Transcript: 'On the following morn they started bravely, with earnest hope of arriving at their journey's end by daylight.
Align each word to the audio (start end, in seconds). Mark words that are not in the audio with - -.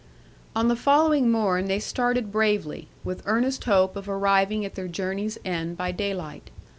'On 0.55 0.67
the 0.67 0.75
following 0.75 1.29
morn 1.29 1.67
they 1.67 1.77
started 1.77 2.31
bravely, 2.31 2.87
with 3.03 3.21
earnest 3.27 3.65
hope 3.65 3.95
of 3.95 4.09
arriving 4.09 4.65
at 4.65 4.73
their 4.73 4.87
journey's 4.87 5.37
end 5.45 5.77
by 5.77 5.91
daylight. 5.91 6.49